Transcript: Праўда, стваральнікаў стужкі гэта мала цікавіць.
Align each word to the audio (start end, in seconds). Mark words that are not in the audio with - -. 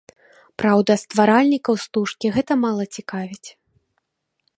Праўда, 0.59 0.91
стваральнікаў 1.01 1.75
стужкі 1.85 2.27
гэта 2.39 2.53
мала 2.65 2.83
цікавіць. 3.01 3.49